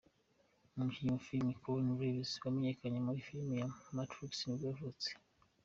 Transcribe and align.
umukinnyi 0.75 1.11
wa 1.13 1.23
filime 1.25 1.53
Keanu 1.61 1.99
Reeves 1.99 2.39
wamenyekanye 2.43 2.99
muri 3.05 3.25
filime 3.27 3.55
nka 3.61 3.91
Matrix 3.97 4.31
nibwo 4.41 4.65
yavutse. 4.71 5.09